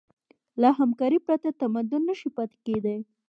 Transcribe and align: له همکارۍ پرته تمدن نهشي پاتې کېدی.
له 0.61 0.69
همکارۍ 0.79 1.19
پرته 1.27 1.49
تمدن 1.61 2.01
نهشي 2.09 2.29
پاتې 2.35 2.57
کېدی. 2.65 2.97